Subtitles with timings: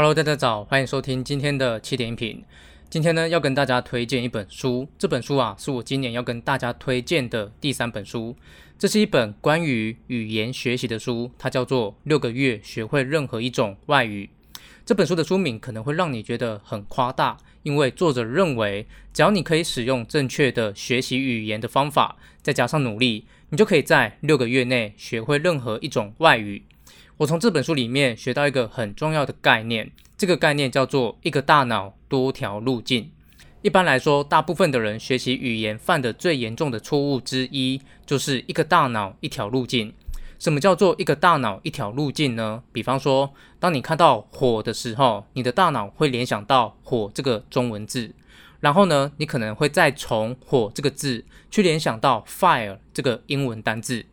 [0.00, 2.44] Hello，大家早，欢迎收听今天的七点音频。
[2.88, 4.86] 今天呢，要跟大家推荐一本书。
[4.96, 8.36] 这本书啊，是我今年要跟大家推荐的第三本书。
[8.78, 14.30] 这是一本关于语言学习的书，它叫做《六个月学会任何一种外语》。
[14.86, 26.62] 这本书的书名可能会让你觉得很夸大，因为作者认为，只要你可以使用正确的学习语言的方法，再加上努力，你就可以在六个月内学会任何一种外语。
[27.18, 33.10] 我从这本书里面学到一个很重要的概念，这个概念叫做一个大脑多条路径。
[33.62, 39.92] 一般来说，大部分的人学习语言犯的最严重的错误之一，就是一个大脑一条路径。
[40.38, 42.62] 什么叫做一个大脑一条路径呢？
[42.70, 48.14] 比方说，当你看到火的时候，你的大脑会联想到火这个中文字，
[48.60, 54.06] 然后呢，你可能会再从火这个字去联想到 fire 这个英文单字。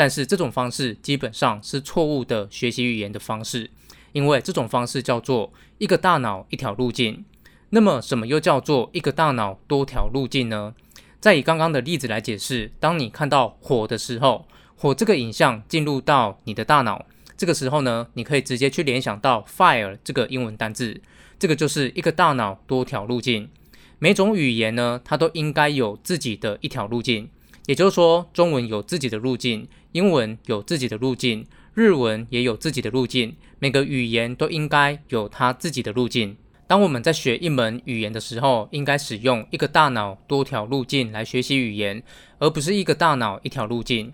[0.00, 3.70] 但是这种方式基本上是错误的学习语言的方式，
[4.12, 7.22] 因为这种方式叫做一个大脑一条路径。
[7.68, 10.74] 那么什么又叫做一个大脑多条路径呢？
[11.20, 17.04] 再以刚刚的例子来解释，当你看到火的时候，火这个影像进入到你的大脑，
[17.36, 21.02] 这个时候呢，你可以直接去联想到 fire 这个英文单字，
[21.38, 23.50] 这个就是一个大脑多条路径。
[23.98, 27.28] 每种语言呢，它都应该有自己的一条路径。
[27.70, 33.36] 也就是说，中文有自己的路径，英文有自己的路径，日文也有自己的路径。
[33.60, 36.36] 每个语言都应该有它自己的路径。
[36.66, 42.02] 当我们在学一门语言的时候，应该使用一个大脑多条路径来学习语言，
[42.40, 44.12] 而不是一个大脑一条路径。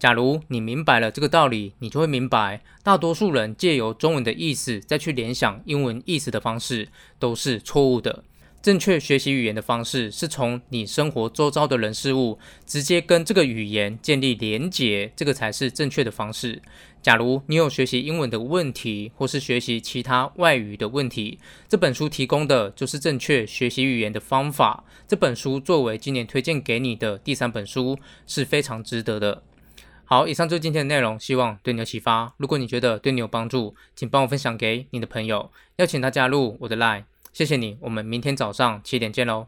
[0.00, 6.88] 假如你明白了这个道理，你就会明白，大多数人借由中文的意思再去联想英文意思的方式
[7.20, 8.24] 都是错误的。
[8.66, 16.60] 正确学习语言的方式是从你生活周遭的人事物直接跟这个语言建立连结，这个才是正确的方式。
[17.00, 24.82] 假如你有学习英文的问题，或是学习其他外语的问题，这本书提供的就是正确学习语言的方法。
[25.06, 29.44] 这本书作为今年推荐给你的第三本书，是非常值得的。
[30.04, 32.34] 好，以上就是今天的内容，希望对你有启发。
[32.36, 37.04] 如果你觉得对你有帮助，请帮我分享给你的朋友，邀请他加入我的 Line。
[37.36, 39.44] 谢谢你，我们明天早上七点见喽。